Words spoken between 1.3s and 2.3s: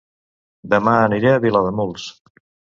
a Vilademuls